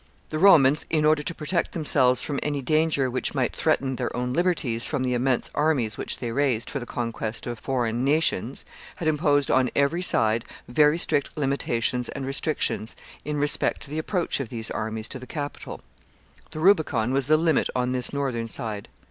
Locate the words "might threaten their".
3.35-4.17